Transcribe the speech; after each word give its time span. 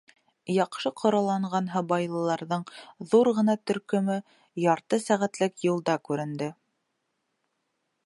Яҡшы 0.51 0.91
ҡоралланған 1.01 1.67
һыбайлыларҙың 1.73 2.65
ҙур 3.13 3.31
ғына 3.41 3.57
төркөмө 3.73 4.19
ярты 4.67 5.03
сәғәтлек 5.07 5.67
юлда 5.71 6.01
күренде. 6.11 6.53